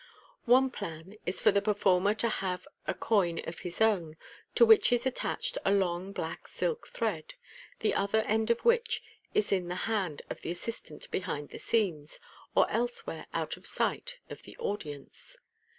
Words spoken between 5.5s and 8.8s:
a long black silk thread, the other end of